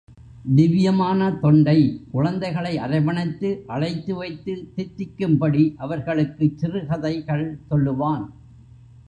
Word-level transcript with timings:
திவ்யமான 0.55 1.31
தொண்டை, 1.41 1.75
குழந்தைகளை 2.11 2.77
அரவணைத்து 2.77 3.63
அழைத்து 3.67 4.15
வைத்து, 4.15 4.55
தித்திக்கும்படி 4.75 5.63
அவர்களுக்குச் 5.77 6.57
சிறுகதைகள் 6.57 7.47
சொல்லுவான். 7.69 8.25